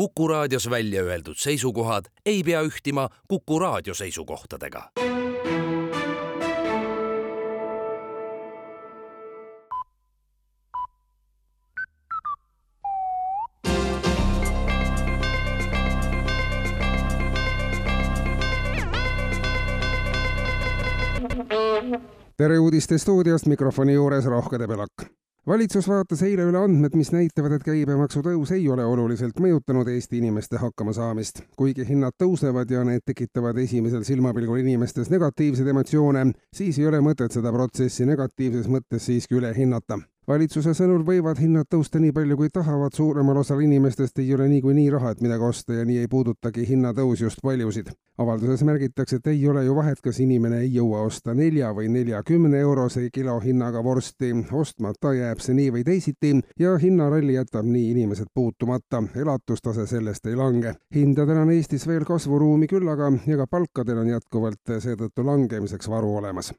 Kuku 0.00 0.28
raadios 0.28 0.70
välja 0.70 1.02
öeldud 1.02 1.36
seisukohad 1.36 2.04
ei 2.26 2.42
pea 2.42 2.62
ühtima 2.62 3.08
Kuku 3.28 3.58
raadio 3.58 3.94
seisukohtadega. 3.94 4.90
tere 22.36 22.58
uudiste 22.58 22.98
stuudiost, 22.98 23.46
mikrofoni 23.46 23.92
juures 23.94 24.24
Rohke 24.24 24.58
Debelak 24.58 25.19
valitsus 25.46 25.88
vaatas 25.88 26.22
eile 26.22 26.44
üle 26.48 26.58
andmed, 26.60 26.94
mis 26.98 27.12
näitavad, 27.14 27.54
et 27.56 27.64
käibemaksu 27.64 28.22
tõus 28.24 28.52
ei 28.54 28.68
ole 28.68 28.84
oluliselt 28.84 29.40
mõjutanud 29.40 29.88
Eesti 29.88 30.18
inimeste 30.18 30.60
hakkamasaamist. 30.60 31.42
kuigi 31.56 31.86
hinnad 31.88 32.16
tõusevad 32.20 32.70
ja 32.70 32.84
need 32.84 33.02
tekitavad 33.06 33.58
esimesel 33.58 34.04
silmapilgul 34.04 34.60
inimestes 34.60 35.10
negatiivseid 35.10 35.68
emotsioone, 35.68 36.26
siis 36.52 36.78
ei 36.78 36.86
ole 36.86 37.00
mõtet 37.00 37.32
seda 37.32 37.52
protsessi 37.52 38.06
negatiivses 38.06 38.68
mõttes 38.68 39.06
siiski 39.06 39.40
üle 39.40 39.54
hinnata 39.56 39.98
valitsuse 40.30 40.74
sõnul 40.78 41.02
võivad 41.06 41.40
hinnad 41.42 41.66
tõusta 41.70 41.98
nii 41.98 42.12
palju, 42.14 42.36
kui 42.38 42.50
tahavad, 42.54 42.94
suuremal 42.94 43.40
osal 43.40 43.62
inimestest 43.64 44.20
ei 44.22 44.28
ole 44.34 44.46
niikuinii 44.52 44.86
raha, 44.94 45.14
et 45.14 45.24
midagi 45.24 45.46
osta 45.48 45.80
ja 45.80 45.86
nii 45.88 46.04
ei 46.04 46.10
puudutagi 46.10 46.66
hinnatõus 46.68 47.24
just 47.24 47.42
paljusid. 47.42 47.90
avalduses 48.20 48.62
märgitakse, 48.68 49.16
et 49.16 49.26
ei 49.32 49.48
ole 49.48 49.64
ju 49.64 49.74
vahet, 49.74 50.00
kas 50.04 50.20
inimene 50.20 50.58
ei 50.60 50.74
jõua 50.74 51.00
osta 51.08 51.34
nelja 51.34 51.72
või 51.74 51.88
neljakümne 51.88 52.60
eurose 52.60 53.08
kilohinnaga 53.12 53.82
vorsti, 53.84 54.32
ostmata 54.52 55.14
jääb 55.16 55.40
see 55.40 55.56
nii 55.56 55.70
või 55.76 55.84
teisiti 55.84 56.34
ja 56.58 56.76
hinnaralli 56.78 57.34
jätab 57.34 57.66
nii 57.66 57.90
inimesed 57.90 58.30
puutumata, 58.34 59.02
elatustase 59.16 59.86
sellest 59.86 60.26
ei 60.26 60.36
lange. 60.36 60.74
hindadel 60.94 61.42
on 61.42 61.50
Eestis 61.50 61.86
veel 61.88 62.04
kasvuruumi 62.04 62.66
küllaga 62.66 63.12
ja 63.26 63.36
ka 63.36 63.46
palkadel 63.46 64.04
on 64.04 64.14
jätkuvalt 64.14 64.78
seetõttu 64.78 65.26
langemiseks 65.26 65.88
varu 65.88 66.16
olemas 66.16 66.52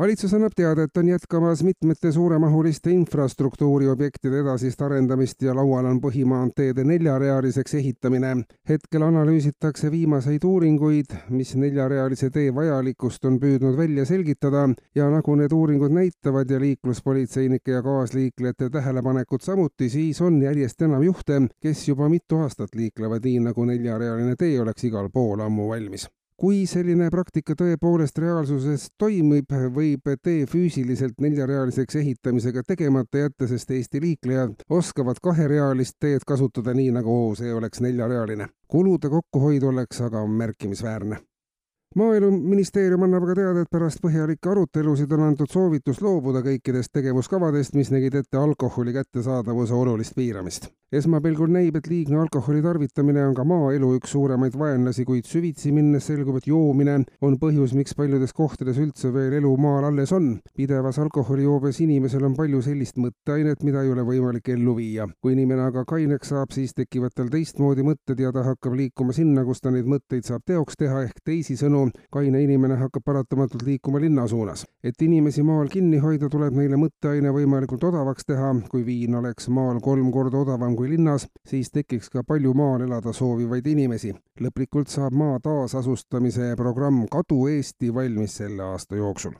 valitsus 0.00 0.32
annab 0.34 0.54
teada, 0.56 0.82
et 0.82 0.96
on 0.96 1.08
jätkamas 1.08 1.62
mitmete 1.62 2.12
suuremahuliste 2.12 2.90
infrastruktuuriobjektide 2.90 4.38
edasist 4.40 4.80
arendamist 4.82 5.42
ja 5.42 5.54
laual 5.54 5.84
on 5.84 5.98
põhimaanteede 6.00 6.84
neljarealiseks 6.88 7.74
ehitamine. 7.74 8.30
hetkel 8.68 9.02
analüüsitakse 9.02 9.90
viimaseid 9.90 10.44
uuringuid, 10.44 11.12
mis 11.28 11.52
neljarealise 11.56 12.30
tee 12.30 12.54
vajalikkust 12.54 13.24
on 13.24 13.36
püüdnud 13.40 13.76
välja 13.76 14.04
selgitada 14.04 14.68
ja 14.94 15.10
nagu 15.10 15.34
need 15.36 15.52
uuringud 15.52 15.92
näitavad 15.92 16.50
ja 16.50 16.60
liikluspolitseinike 16.60 17.70
ja 17.70 17.82
kaasliiklejate 17.82 18.70
tähelepanekud 18.70 19.40
samuti, 19.40 19.88
siis 19.88 20.20
on 20.20 20.40
järjest 20.42 20.82
enam 20.82 21.02
juhte, 21.02 21.42
kes 21.60 21.88
juba 21.88 22.08
mitu 22.08 22.40
aastat 22.40 22.74
liiklevad 22.74 23.24
nii, 23.24 23.44
nagu 23.50 23.64
neljarealine 23.64 24.36
tee 24.36 24.60
oleks 24.60 24.88
igal 24.88 25.12
pool 25.12 25.44
ammu 25.44 25.68
valmis 25.68 26.08
kui 26.40 26.62
selline 26.66 27.10
praktika 27.12 27.54
tõepoolest 27.58 28.18
reaalsuses 28.22 28.86
toimib, 28.98 29.52
võib 29.76 30.08
tee 30.24 30.46
füüsiliselt 30.48 31.20
neljarealiseks 31.20 32.00
ehitamisega 32.00 32.64
tegemata 32.66 33.26
jätta, 33.26 33.48
sest 33.50 33.70
Eesti 33.76 34.00
liiklejad 34.00 34.64
oskavad 34.72 35.20
kaherealist 35.22 35.98
teed 36.00 36.24
kasutada 36.26 36.74
nii, 36.76 36.94
nagu 36.96 37.16
see 37.36 37.52
oleks 37.54 37.84
neljarealine. 37.84 38.48
kulude 38.68 39.08
kokkuhoid 39.12 39.62
oleks 39.62 40.00
aga 40.00 40.24
märkimisväärne 40.26 41.20
maaeluministeerium 41.98 43.02
annab 43.02 43.24
aga 43.26 43.34
teada, 43.34 43.62
et 43.64 43.70
pärast 43.70 43.98
põhjalikke 44.04 44.52
arutelusid 44.52 45.10
on 45.16 45.24
antud 45.26 45.50
soovitus 45.50 45.98
loobuda 46.04 46.38
kõikidest 46.44 46.92
tegevuskavadest, 46.94 47.74
mis 47.74 47.90
nägid 47.90 48.14
ette 48.20 48.38
alkoholi 48.38 48.94
kättesaadavuse 48.94 49.74
olulist 49.74 50.14
piiramist. 50.14 50.70
esmapilgul 50.90 51.50
näib, 51.54 51.76
et 51.78 51.86
liigne 51.86 52.16
alkoholi 52.18 52.62
tarvitamine 52.62 53.22
on 53.22 53.34
ka 53.34 53.44
maaelu 53.46 53.92
üks 53.94 54.10
suuremaid 54.10 54.56
vaenlasi, 54.58 55.04
kuid 55.06 55.26
süvitsi 55.26 55.70
minnes 55.72 56.06
selgub, 56.06 56.40
et 56.40 56.48
joomine 56.50 56.96
on 57.22 57.36
põhjus, 57.38 57.74
miks 57.78 57.94
paljudes 57.94 58.34
kohtades 58.34 58.78
üldse 58.78 59.12
veel 59.14 59.36
elu 59.38 59.52
maal 59.56 59.86
alles 59.90 60.12
on. 60.12 60.40
pidevas 60.56 60.98
alkoholijoobes 60.98 61.80
inimesel 61.80 62.24
on 62.26 62.34
palju 62.34 62.62
sellist 62.62 62.98
mõtteainet, 62.98 63.62
mida 63.62 63.82
ei 63.82 63.90
ole 63.90 64.02
võimalik 64.02 64.48
ellu 64.48 64.76
viia. 64.76 65.08
kui 65.20 65.32
inimene 65.32 65.62
aga 65.62 65.84
kaineks 65.84 66.28
saab, 66.34 66.50
siis 66.50 66.74
tekivad 66.74 67.14
tal 67.14 67.30
teistmoodi 67.30 67.82
mõtted 67.86 68.18
ja 68.18 68.32
ta 68.32 68.42
hakkab 68.42 68.74
liikuma 68.74 69.12
sinna, 69.12 69.44
kus 69.44 69.60
ta 69.60 69.70
neid 69.70 69.86
mõtteid 69.86 70.26
saab 70.26 70.42
teoks 70.46 70.74
teha, 70.76 71.02
ehk 71.02 71.22
teisisõnu 71.24 71.79
tänu 71.80 72.06
kaine 72.10 72.42
inimene 72.42 72.76
hakkab 72.76 73.02
paratamatult 73.04 73.62
liikuma 73.62 74.00
linna 74.00 74.26
suunas. 74.28 74.66
et 74.84 75.02
inimesi 75.02 75.42
maal 75.42 75.68
kinni 75.68 75.98
hoida, 75.98 76.28
tuleb 76.28 76.54
neile 76.54 76.76
mõtteaine 76.76 77.32
võimalikult 77.32 77.84
odavaks 77.84 78.24
teha. 78.26 78.54
kui 78.70 78.84
viin 78.86 79.14
oleks 79.14 79.48
maal 79.48 79.80
kolm 79.80 80.12
korda 80.12 80.38
odavam 80.38 80.76
kui 80.76 80.88
linnas, 80.88 81.28
siis 81.46 81.70
tekiks 81.70 82.10
ka 82.10 82.22
palju 82.22 82.54
maal 82.54 82.80
elada 82.80 83.12
soovivaid 83.12 83.66
inimesi. 83.66 84.14
lõplikult 84.40 84.88
saab 84.88 85.12
maa 85.12 85.38
taasasustamise 85.40 86.54
programm 86.56 87.06
Kadu 87.10 87.46
Eesti 87.46 87.94
valmis 87.94 88.36
selle 88.36 88.62
aasta 88.62 88.96
jooksul 88.96 89.32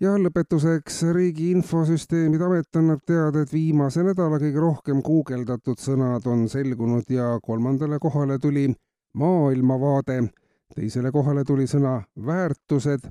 ja 0.00 0.16
lõpetuseks 0.18 1.02
Riigi 1.12 1.50
Infosüsteemide 1.50 2.44
Amet 2.44 2.76
annab 2.76 3.04
teada, 3.06 3.42
et 3.42 3.52
viimase 3.52 4.02
nädala 4.02 4.40
kõige 4.42 4.60
rohkem 4.60 5.02
guugeldatud 5.02 5.78
sõnad 5.78 6.26
on 6.26 6.48
selgunud 6.48 7.10
ja 7.10 7.38
kolmandale 7.42 7.98
kohale 7.98 8.38
tuli 8.38 8.72
maailmavaade 9.14 10.22
teisele 10.74 11.12
kohale 11.12 11.44
tuli 11.44 11.66
sõna 11.70 12.02
väärtused, 12.26 13.06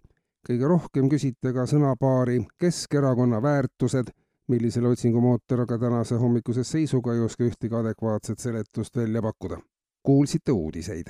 kõige 0.47 0.68
rohkem 0.68 1.09
küsiti 1.09 1.51
aga 1.51 1.66
sõnapaari 1.69 2.41
Keskerakonna 2.59 3.41
väärtused, 3.41 4.12
millisele 4.47 4.88
otsingumootor 4.88 5.66
aga 5.66 5.78
tänase 5.79 6.16
hommikuse 6.19 6.63
seisuga 6.63 7.13
ei 7.13 7.24
oska 7.24 7.44
ühtegi 7.47 7.75
adekvaatset 7.75 8.40
seletust 8.40 8.97
välja 8.97 9.22
pakkuda. 9.22 9.57
kuulsite 10.03 10.51
uudiseid 10.51 11.07